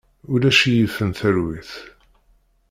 Ulac 0.31 0.59
i 0.69 0.71
yifen 0.75 1.11
talwit. 1.17 1.71